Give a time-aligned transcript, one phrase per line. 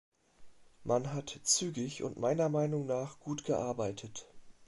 [0.83, 4.25] Man hat zügig und meiner Meinung nach gut gearbeitet.